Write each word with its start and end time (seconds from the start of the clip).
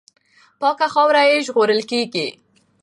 پاکه 0.59 0.87
خاوره 0.93 1.21
یې 1.29 1.43
ژغورل 1.45 1.81
کېږي. 1.91 2.27